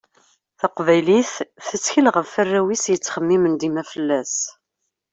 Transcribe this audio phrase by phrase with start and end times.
[0.59, 1.31] Taqbaylit
[1.65, 4.35] tettkel ɣef warraw-is yettxemmimen dima fell-as.